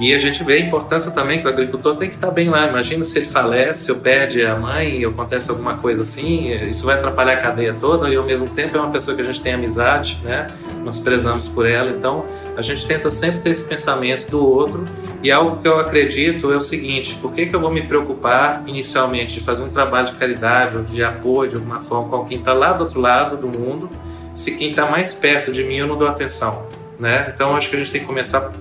[0.02, 2.68] E a gente vê a importância também que o agricultor tem que estar bem lá.
[2.68, 6.96] Imagina se ele falece, ou perde a mãe, ou acontece alguma coisa assim, isso vai
[6.96, 9.54] atrapalhar a cadeia toda e ao mesmo tempo é uma pessoa que a gente tem
[9.54, 10.48] amizade, né?
[10.84, 12.26] Nós prezamos por ela, então
[12.58, 14.84] a gente tenta sempre ter esse pensamento do outro.
[15.22, 18.64] E algo que eu acredito é o seguinte: por que, que eu vou me preocupar
[18.66, 22.40] inicialmente de fazer um trabalho de caridade ou de apoio de alguma forma com quem
[22.40, 23.88] está lá do outro lado do mundo?
[24.34, 26.66] se quem está mais perto de mim eu não dou atenção,
[27.00, 27.32] né?
[27.34, 28.52] Então acho que a gente tem que começar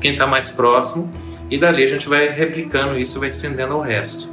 [0.00, 1.10] quem está mais próximo
[1.50, 4.30] e dali a gente vai replicando isso, vai estendendo ao resto.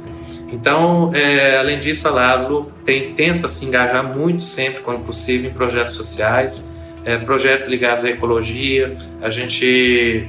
[0.50, 5.52] Então, é, além disso, a Laszlo tem, tenta se engajar muito sempre, quando possível, em
[5.52, 6.72] projetos sociais,
[7.04, 8.96] é, projetos ligados à ecologia.
[9.20, 10.28] A gente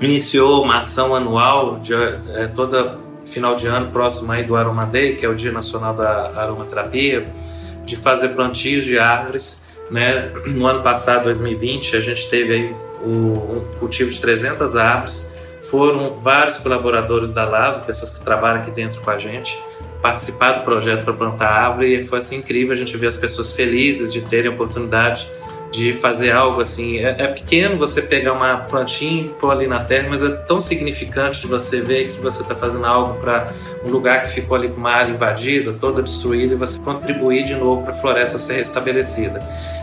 [0.00, 5.16] iniciou uma ação anual, de, é, toda final de ano, próximo aí do Aroma Day,
[5.16, 7.24] que é o Dia Nacional da Aromaterapia,
[7.84, 10.32] de fazer plantios de árvores né?
[10.46, 15.30] No ano passado, 2020, a gente teve aí o, um cultivo de 300 árvores.
[15.62, 19.58] Foram vários colaboradores da LASO, pessoas que trabalham aqui dentro com a gente,
[20.00, 23.52] participar do projeto para plantar árvore e foi assim incrível a gente ver as pessoas
[23.52, 25.28] felizes de terem a oportunidade
[25.76, 26.98] de fazer algo assim.
[26.98, 30.60] É, é, pequeno você pegar uma plantinha e pôr ali na terra, mas é tão
[30.60, 33.48] significante de você ver que você está fazendo algo para
[33.84, 37.54] um lugar que ficou ali com uma área invadida, toda destruída, e você contribuir de
[37.54, 39.38] novo para a floresta ser restabelecida.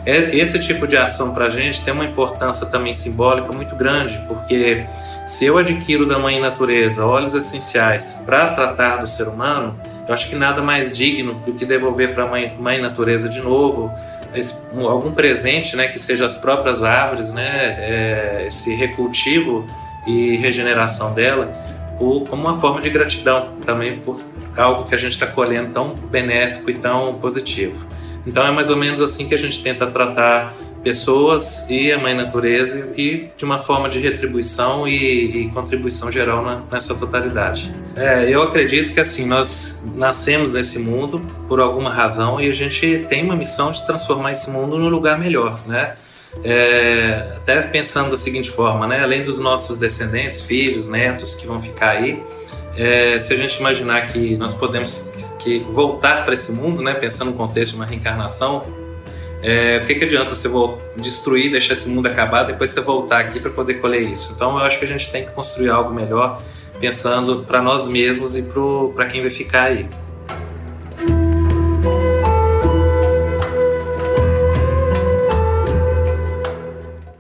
[0.06, 4.20] É, esse tipo de ação para a gente tem uma importância também simbólica muito grande,
[4.28, 4.84] porque
[5.28, 10.28] se eu adquiro da Mãe Natureza óleos essenciais para tratar do ser humano, eu acho
[10.28, 13.90] que nada mais digno do que devolver para a mãe, mãe Natureza de novo
[14.88, 19.66] algum presente, né, que seja as próprias árvores, né, é, esse recultivo
[20.06, 21.54] e regeneração dela,
[21.98, 24.20] por, como uma forma de gratidão também por
[24.58, 27.86] algo que a gente está colhendo tão benéfico e tão positivo.
[28.26, 32.14] Então é mais ou menos assim que a gente tenta tratar pessoas e a mãe
[32.14, 37.72] natureza e de uma forma de retribuição e, e contribuição geral na, nessa totalidade.
[37.96, 43.06] É, eu acredito que assim nós nascemos nesse mundo por alguma razão e a gente
[43.08, 45.96] tem uma missão de transformar esse mundo num lugar melhor, né?
[46.44, 49.02] É, até pensando da seguinte forma, né?
[49.02, 52.22] Além dos nossos descendentes, filhos, netos que vão ficar aí,
[52.76, 56.94] é, se a gente imaginar que nós podemos que voltar para esse mundo, né?
[56.96, 58.64] Pensando no contexto de uma reencarnação,
[59.44, 60.50] é, o que, que adianta você
[60.96, 64.32] destruir, deixar esse mundo acabar, depois você voltar aqui para poder colher isso?
[64.34, 66.42] Então eu acho que a gente tem que construir algo melhor,
[66.80, 68.46] pensando para nós mesmos e
[68.96, 69.86] para quem vai ficar aí.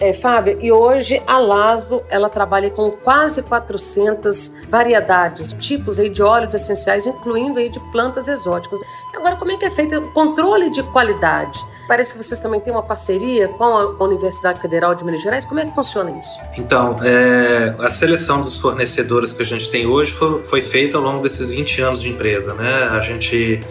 [0.03, 6.21] É, Fábio, e hoje a Laszlo, ela trabalha com quase 400 variedades, tipos aí de
[6.21, 8.81] óleos essenciais, incluindo aí de plantas exóticas.
[9.15, 11.57] Agora, como é que é feito o controle de qualidade?
[11.87, 15.45] Parece que vocês também têm uma parceria com a Universidade Federal de Minas Gerais.
[15.45, 16.37] Como é que funciona isso?
[16.57, 21.03] Então, é, a seleção dos fornecedores que a gente tem hoje foi, foi feita ao
[21.03, 22.53] longo desses 20 anos de empresa.
[22.53, 22.89] Né?
[22.91, 23.61] A gente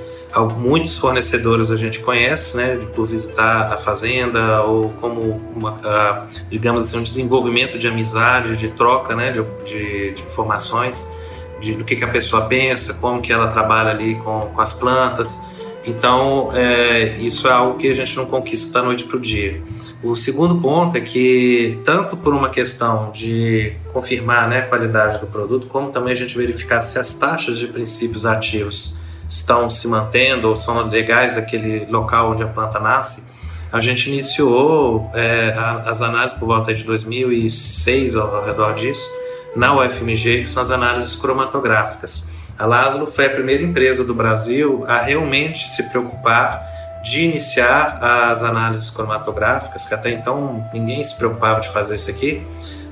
[0.56, 6.98] muitos fornecedores a gente conhece, né, por visitar a fazenda ou como uma, digamos assim,
[6.98, 11.12] um desenvolvimento de amizade, de troca, né, de, de, de informações
[11.60, 14.72] de, do que, que a pessoa pensa, como que ela trabalha ali com, com as
[14.72, 15.40] plantas.
[15.84, 19.60] Então, é, isso é algo que a gente não conquista da noite para o dia.
[20.02, 25.26] O segundo ponto é que, tanto por uma questão de confirmar né, a qualidade do
[25.26, 28.96] produto, como também a gente verificar se as taxas de princípios ativos
[29.32, 33.24] estão se mantendo ou são legais daquele local onde a planta nasce,
[33.72, 35.54] a gente iniciou é,
[35.86, 39.10] as análises por volta de 2006 ao, ao redor disso,
[39.56, 42.26] na UFMG, que são as análises cromatográficas.
[42.58, 46.62] A Laszlo foi a primeira empresa do Brasil a realmente se preocupar
[47.02, 47.98] de iniciar
[48.30, 52.46] as análises cromatográficas, que até então ninguém se preocupava de fazer isso aqui,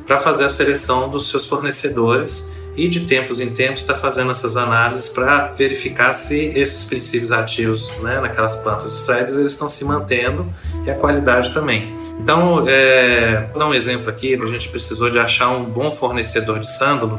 [0.07, 4.57] para fazer a seleção dos seus fornecedores e de tempos em tempos está fazendo essas
[4.57, 10.53] análises para verificar se esses princípios ativos né, naquelas plantas extraídas eles estão se mantendo
[10.85, 11.95] e a qualidade também.
[12.23, 16.61] Então, é, vou dar um exemplo aqui, a gente precisou de achar um bom fornecedor
[16.61, 17.19] de sândalo,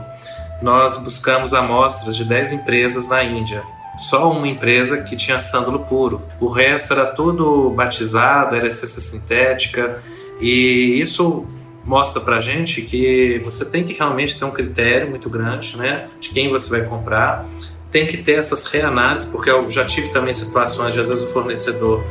[0.61, 3.63] nós buscamos amostras de 10 empresas na Índia.
[3.97, 6.21] Só uma empresa que tinha sândalo puro.
[6.39, 10.01] O resto era tudo batizado, era essência sintética,
[10.39, 11.45] e isso
[11.91, 16.29] mostra pra gente que você tem que realmente ter um critério muito grande, né, de
[16.29, 17.45] quem você vai comprar.
[17.91, 21.27] Tem que ter essas reanálises, porque eu já tive também situações de às vezes o
[21.33, 22.01] fornecedor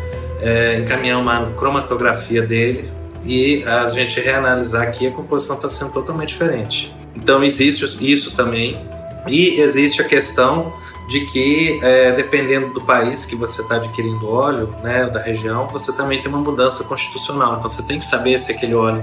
[0.43, 2.91] é, encaminhar uma cromatografia dele
[3.25, 6.95] e a gente reanalisar que a composição está sendo totalmente diferente.
[7.17, 8.79] Então existe isso também
[9.27, 10.75] e existe a questão
[11.11, 15.93] de que é, dependendo do país que você está adquirindo óleo, né, da região, você
[15.93, 17.57] também tem uma mudança constitucional.
[17.57, 19.03] Então você tem que saber se aquele óleo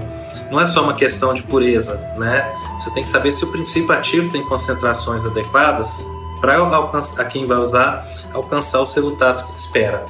[0.50, 2.50] não é só uma questão de pureza, né?
[2.80, 6.02] Você tem que saber se o princípio ativo tem concentrações adequadas
[6.40, 10.02] para a quem vai usar alcançar os resultados que espera.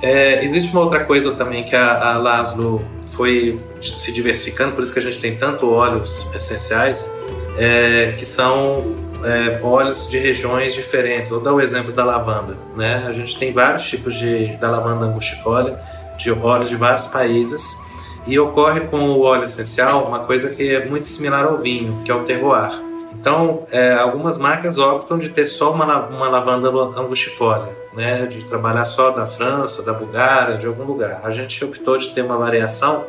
[0.00, 4.92] É, existe uma outra coisa também que a, a Laszlo foi se diversificando, por isso
[4.92, 7.12] que a gente tem tanto óleos essenciais,
[7.58, 11.30] é, que são é, óleos de regiões diferentes.
[11.30, 12.56] Vou dar o exemplo da lavanda.
[12.76, 13.04] Né?
[13.06, 15.78] A gente tem vários tipos de, da lavanda angustifolia,
[16.18, 17.80] de óleos de vários países,
[18.26, 22.10] e ocorre com o óleo essencial uma coisa que é muito similar ao vinho, que
[22.10, 22.80] é o terroir.
[23.12, 28.84] Então, é, algumas marcas optam de ter só uma, uma lavanda angustifolia, né, de trabalhar
[28.84, 31.20] só da França, da Bulgária, de algum lugar.
[31.22, 33.04] A gente optou de ter uma variação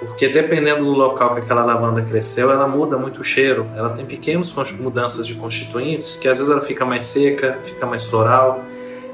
[0.00, 3.66] porque dependendo do local que aquela lavanda cresceu, ela muda muito o cheiro.
[3.76, 8.04] Ela tem pequenas mudanças de constituintes, que às vezes ela fica mais seca, fica mais
[8.04, 8.62] floral.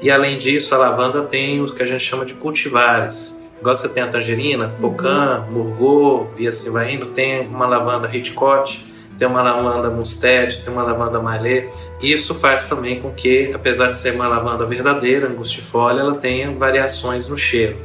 [0.01, 3.41] E além disso, a lavanda tem o que a gente chama de cultivares.
[3.59, 5.51] Igual você tem a tangerina, pocan, uhum.
[5.51, 7.07] murgô e assim vai indo.
[7.07, 8.83] Tem uma lavanda Hitchcock,
[9.19, 11.69] tem uma lavanda Mustard, tem uma lavanda Malê.
[12.01, 17.29] Isso faz também com que, apesar de ser uma lavanda verdadeira, angustifolia, ela tenha variações
[17.29, 17.77] no cheiro.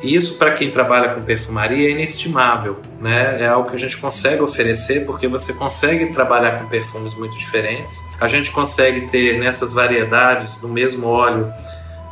[0.00, 2.78] E isso, para quem trabalha com perfumaria, é inestimável.
[3.00, 3.42] Né?
[3.42, 8.06] É algo que a gente consegue oferecer porque você consegue trabalhar com perfumes muito diferentes.
[8.20, 11.52] A gente consegue ter nessas variedades do mesmo óleo,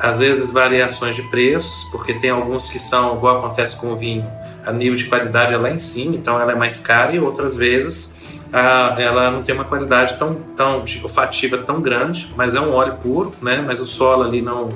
[0.00, 4.26] às vezes variações de preços, porque tem alguns que são, igual acontece com o vinho,
[4.64, 7.54] a nível de qualidade é lá em cima, então ela é mais cara, e outras
[7.54, 8.14] vezes
[8.52, 13.32] ela não tem uma qualidade tão, tão olfativa tão grande, mas é um óleo puro,
[13.42, 13.62] né?
[13.66, 14.68] mas o solo ali não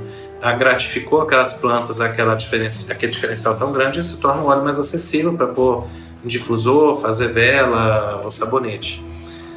[0.57, 5.35] gratificou aquelas plantas aquela diferença, aquele diferencial tão grande se torna um óleo mais acessível
[5.35, 5.87] para pôr
[6.25, 9.05] em difusor, fazer vela ou sabonete.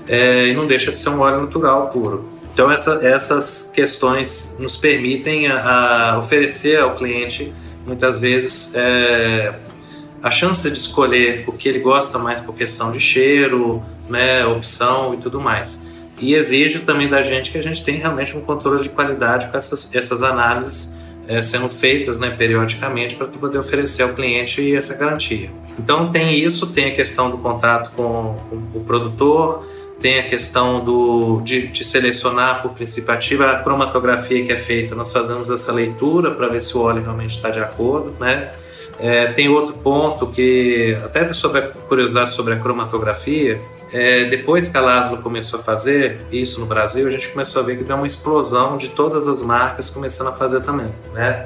[0.07, 2.25] É, e não deixa de ser um óleo natural puro.
[2.53, 7.53] Então essa, essas questões nos permitem a, a oferecer ao cliente
[7.85, 9.53] muitas vezes é,
[10.21, 15.13] a chance de escolher o que ele gosta mais por questão de cheiro, né, opção
[15.13, 15.81] e tudo mais
[16.19, 19.57] e exige também da gente que a gente tenha realmente um controle de qualidade com
[19.57, 20.97] essas, essas análises
[21.27, 25.49] é, sendo feitas né, periodicamente para poder oferecer ao cliente essa garantia.
[25.77, 29.65] Então tem isso, tem a questão do contato com, com o produtor,
[29.99, 34.95] tem a questão do, de, de, selecionar por princípio ativo a cromatografia que é feita.
[34.95, 38.51] Nós fazemos essa leitura para ver se o óleo realmente está de acordo, né?
[38.99, 43.59] É, tem outro ponto que, até sobre a curiosidade sobre a cromatografia,
[43.93, 47.65] é, depois que a Laszlo começou a fazer isso no Brasil, a gente começou a
[47.65, 51.43] ver que deu uma explosão de todas as marcas começando a fazer também, né?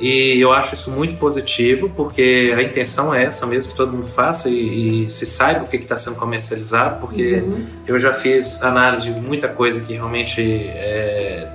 [0.00, 4.06] E eu acho isso muito positivo, porque a intenção é essa mesmo, que todo mundo
[4.06, 7.66] faça e, e se saiba o que está sendo comercializado, porque uhum.
[7.86, 11.48] eu já fiz análise de muita coisa que realmente é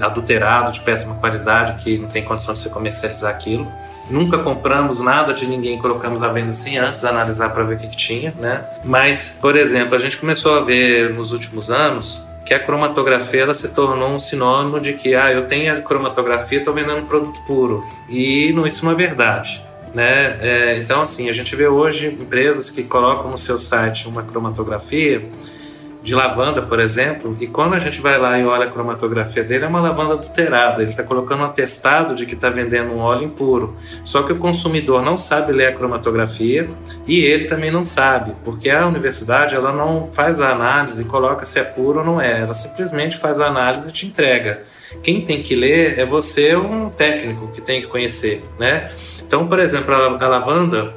[0.00, 3.70] adulterado, de péssima qualidade, que não tem condição de se comercializar aquilo.
[4.10, 7.88] Nunca compramos nada de ninguém, colocamos à venda sem antes analisar para ver o que,
[7.88, 8.64] que tinha, né?
[8.84, 13.54] Mas, por exemplo, a gente começou a ver nos últimos anos que a cromatografia ela
[13.54, 17.84] se tornou um sinônimo de que ah, eu tenho a cromatografia, estou vendendo produto puro.
[18.08, 19.62] E não, isso não é verdade.
[19.94, 20.38] Né?
[20.40, 25.22] É, então, assim, a gente vê hoje empresas que colocam no seu site uma cromatografia
[26.02, 29.64] de lavanda, por exemplo, e quando a gente vai lá e olha a cromatografia dele,
[29.64, 30.82] é uma lavanda adulterada.
[30.82, 33.76] Ele está colocando um atestado de que está vendendo um óleo impuro.
[34.04, 36.68] Só que o consumidor não sabe ler a cromatografia
[37.06, 41.44] e ele também não sabe, porque a universidade ela não faz a análise e coloca
[41.44, 42.40] se é puro ou não é.
[42.40, 44.62] Ela simplesmente faz a análise e te entrega.
[45.02, 48.90] Quem tem que ler é você, um técnico que tem que conhecer, né?
[49.32, 50.94] Então, por exemplo, a lavanda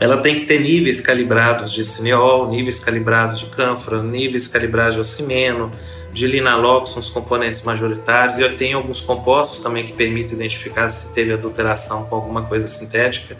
[0.00, 5.00] ela tem que ter níveis calibrados de cineol, níveis calibrados de cânfora, níveis calibrados de
[5.00, 5.70] ocimeno,
[6.10, 10.88] de linalool, que são os componentes majoritários, e tem alguns compostos também que permitem identificar
[10.88, 13.36] se teve adulteração com alguma coisa sintética.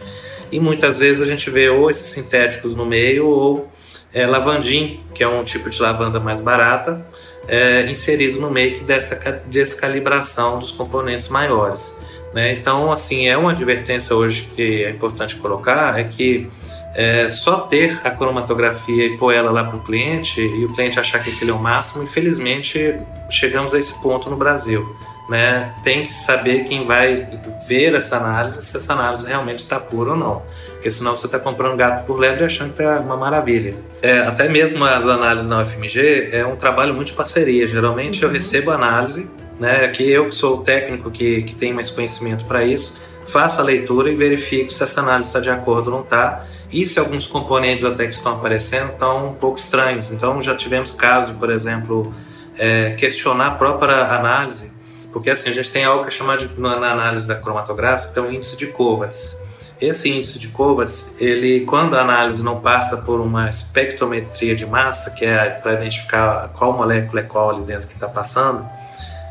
[0.53, 3.73] E muitas vezes a gente vê ou esses sintéticos no meio ou
[4.12, 7.05] é, lavandim, que é um tipo de lavanda mais barata,
[7.49, 11.96] é, inserido no meio que dessa descalibração dos componentes maiores.
[12.33, 12.53] Né?
[12.53, 16.49] Então, assim, é uma advertência hoje que é importante colocar, é que
[16.95, 20.99] é, só ter a cromatografia e pôr ela lá para o cliente e o cliente
[20.99, 22.95] achar que aquilo é o máximo, infelizmente
[23.31, 24.97] chegamos a esse ponto no Brasil.
[25.29, 25.73] Né?
[25.85, 27.29] Tem que saber quem vai
[27.69, 30.43] ver essa análise, se essa análise realmente está pura ou não.
[30.73, 33.77] Porque senão você está comprando gato por lebre achando que é uma maravilha.
[34.03, 37.69] É, até mesmo as análises na UFMG é um trabalho muito de parceria.
[37.69, 38.29] Geralmente uhum.
[38.29, 39.87] eu recebo análise né?
[39.88, 43.64] Que eu que sou o técnico que, que tem mais conhecimento para isso, faça a
[43.64, 46.46] leitura e verifique se essa análise está de acordo ou não está.
[46.73, 50.11] E se alguns componentes até que estão aparecendo estão um pouco estranhos.
[50.11, 52.12] Então já tivemos casos, por exemplo,
[52.57, 54.73] é, questionar a própria análise,
[55.12, 58.33] porque assim a gente tem algo que é chamado de, na análise da cromatográfica, um
[58.33, 59.40] índice de Kovacs.
[59.81, 65.11] Esse índice de Kovacs, ele, quando a análise não passa por uma espectrometria de massa,
[65.11, 68.64] que é para identificar qual molécula é qual ali dentro que está passando,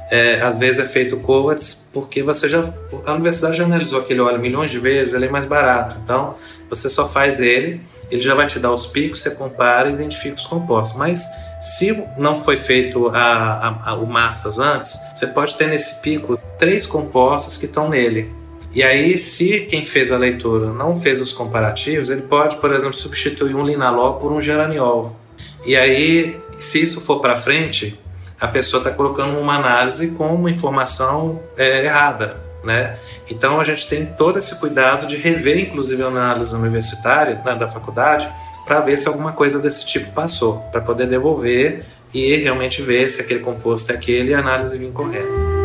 [0.09, 2.73] é, às vezes é feito COVADS porque você já
[3.05, 5.95] a universidade já analisou aquele óleo milhões de vezes, ele é mais barato.
[6.03, 6.35] Então
[6.69, 10.35] você só faz ele, ele já vai te dar os picos, você compara e identifica
[10.35, 10.97] os compostos.
[10.97, 11.29] Mas
[11.61, 13.21] se não foi feito a,
[13.85, 18.31] a, a, o massas antes, você pode ter nesse pico três compostos que estão nele.
[18.73, 22.93] E aí, se quem fez a leitura não fez os comparativos, ele pode, por exemplo,
[22.93, 25.15] substituir um linalol por um geraniol.
[25.65, 27.99] E aí, se isso for para frente,
[28.39, 32.37] a pessoa está colocando uma análise com uma informação é, errada.
[32.63, 32.97] Né?
[33.29, 37.69] Então a gente tem todo esse cuidado de rever, inclusive, a análise universitária né, da
[37.69, 38.29] faculdade
[38.65, 43.21] para ver se alguma coisa desse tipo passou, para poder devolver e realmente ver se
[43.21, 45.58] aquele composto é aquele e a análise vir correta.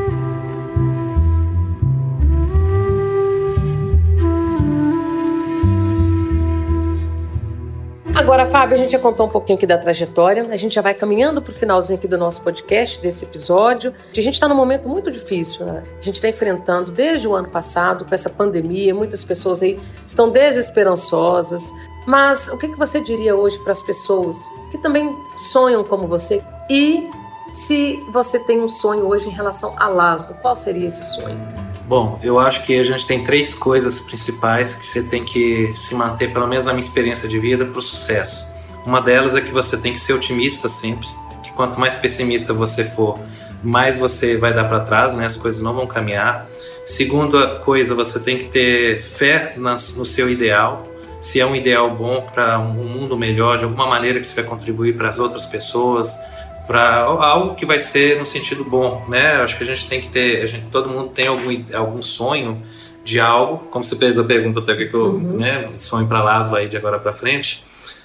[8.25, 10.95] Agora, Fábio, a gente já contou um pouquinho aqui da trajetória, a gente já vai
[10.95, 13.93] caminhando para o finalzinho aqui do nosso podcast, desse episódio.
[14.11, 15.83] A gente está num momento muito difícil, né?
[15.99, 20.31] A gente está enfrentando desde o ano passado, com essa pandemia, muitas pessoas aí estão
[20.31, 21.71] desesperançosas.
[22.07, 26.43] Mas o que, que você diria hoje para as pessoas que também sonham como você?
[26.71, 27.11] E
[27.53, 31.74] se você tem um sonho hoje em relação a Laszlo, qual seria esse sonho?
[31.87, 35.95] Bom, eu acho que a gente tem três coisas principais que você tem que se
[35.95, 38.53] manter, pelo menos na minha experiência de vida, para o sucesso.
[38.87, 41.07] Uma delas é que você tem que ser otimista sempre,
[41.43, 43.19] que quanto mais pessimista você for,
[43.63, 45.27] mais você vai dar para trás, né?
[45.27, 46.47] As coisas não vão caminhar.
[46.87, 50.85] Segunda coisa, você tem que ter fé no seu ideal.
[51.21, 54.45] Se é um ideal bom para um mundo melhor, de alguma maneira que você vai
[54.45, 56.19] contribuir para as outras pessoas,
[56.67, 59.33] para algo que vai ser no sentido bom, né?
[59.37, 62.63] Acho que a gente tem que ter, a gente, todo mundo tem algum, algum sonho
[63.05, 65.37] de algo, como você fez a pergunta até que eu, uhum.
[65.37, 67.65] né, sonho para Lázaro aí de agora para frente,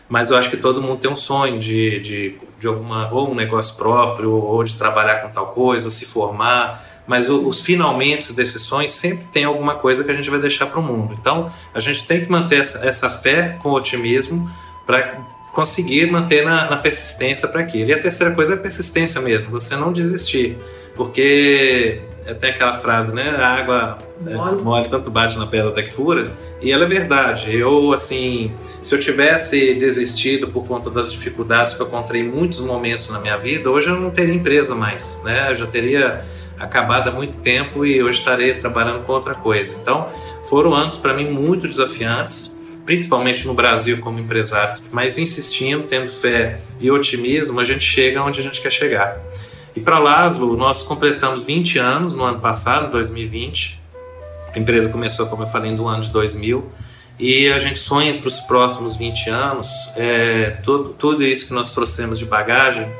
[0.09, 3.35] mas eu acho que todo mundo tem um sonho de, de, de alguma ou um
[3.35, 8.61] negócio próprio ou de trabalhar com tal coisa, ou se formar, mas os finalmente desses
[8.61, 11.15] sonhos sempre tem alguma coisa que a gente vai deixar para o mundo.
[11.19, 14.49] Então a gente tem que manter essa, essa fé com otimismo
[14.85, 15.17] para
[15.53, 17.89] conseguir manter na, na persistência para aquilo.
[17.89, 20.57] E a terceira coisa é a persistência mesmo, você não desistir.
[20.95, 22.01] Porque
[22.39, 23.29] tem aquela frase, né?
[23.29, 24.59] A água é, mole.
[24.59, 26.31] É, mole tanto bate na pedra até que fura.
[26.61, 27.55] E ela é verdade.
[27.55, 28.51] Eu, assim,
[28.83, 33.19] se eu tivesse desistido por conta das dificuldades que eu encontrei em muitos momentos na
[33.19, 35.51] minha vida, hoje eu não teria empresa mais, né?
[35.51, 36.25] Eu já teria
[36.59, 39.75] acabado há muito tempo e hoje estarei trabalhando com outra coisa.
[39.81, 40.09] Então,
[40.49, 42.58] foram anos para mim muito desafiantes
[42.89, 48.39] principalmente no Brasil como empresário, mas insistindo, tendo fé e otimismo, a gente chega onde
[48.39, 49.15] a gente quer chegar.
[49.75, 53.79] E para Laszlo, nós completamos 20 anos no ano passado, 2020.
[54.55, 56.67] A empresa começou, como eu falei, no ano de 2000.
[57.19, 61.71] E a gente sonha para os próximos 20 anos é, tudo, tudo isso que nós
[61.71, 62.91] trouxemos de bagagem,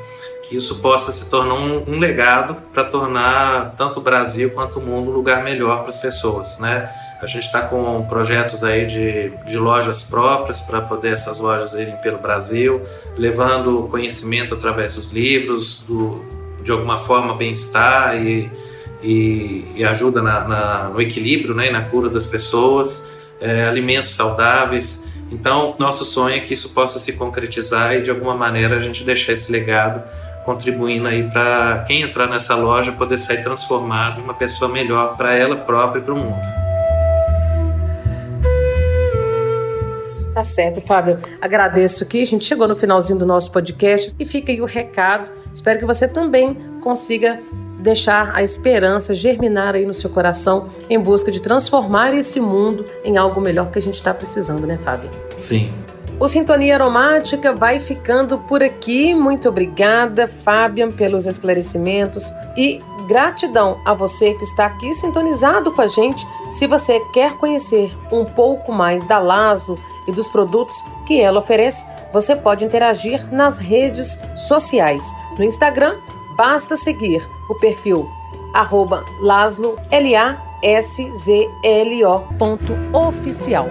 [0.50, 4.82] que isso possa se tornar um, um legado para tornar tanto o Brasil quanto o
[4.82, 6.90] mundo um lugar melhor para as pessoas, né?
[7.22, 11.94] A gente está com projetos aí de, de lojas próprias para poder essas lojas irem
[11.98, 12.82] pelo Brasil,
[13.16, 16.20] levando conhecimento através dos livros, do,
[16.64, 18.50] de alguma forma bem-estar e,
[19.04, 23.08] e, e, ajuda na, na, no equilíbrio né, e na cura das pessoas,
[23.40, 25.04] é, alimentos saudáveis.
[25.30, 29.04] Então, nosso sonho é que isso possa se concretizar e de alguma maneira a gente
[29.04, 30.02] deixar esse legado
[30.50, 35.32] contribuindo aí para quem entrar nessa loja poder sair transformado em uma pessoa melhor para
[35.32, 36.60] ela própria e para o mundo.
[40.34, 41.18] Tá certo, Fábio.
[41.40, 42.22] Agradeço aqui.
[42.22, 45.30] A gente chegou no finalzinho do nosso podcast e fica aí o recado.
[45.54, 47.40] Espero que você também consiga
[47.78, 53.16] deixar a esperança germinar aí no seu coração em busca de transformar esse mundo em
[53.16, 55.10] algo melhor que a gente está precisando, né, Fábio?
[55.36, 55.70] Sim.
[56.20, 59.14] O Sintonia Aromática vai ficando por aqui.
[59.14, 65.86] Muito obrigada, Fabian, pelos esclarecimentos e gratidão a você que está aqui sintonizado com a
[65.86, 66.26] gente.
[66.50, 71.86] Se você quer conhecer um pouco mais da Laszlo e dos produtos que ela oferece,
[72.12, 75.02] você pode interagir nas redes sociais.
[75.38, 75.96] No Instagram,
[76.36, 78.06] basta seguir o perfil
[78.52, 79.78] arroba Laszlo,
[82.38, 83.70] ponto oficial.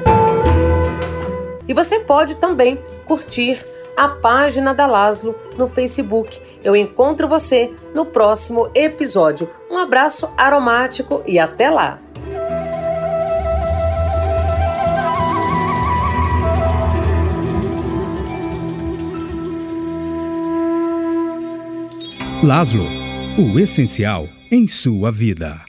[1.70, 3.64] E você pode também curtir
[3.96, 6.42] a página da Laszlo no Facebook.
[6.64, 9.48] Eu encontro você no próximo episódio.
[9.70, 12.00] Um abraço aromático e até lá!
[22.42, 22.86] Laszlo,
[23.38, 25.69] o essencial em sua vida.